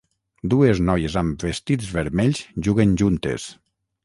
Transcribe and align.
Dues 0.53 0.79
noies 0.87 1.17
amb 1.21 1.45
vestits 1.47 1.91
vermells 1.99 2.43
juguen 2.71 2.97
juntes. 3.05 3.47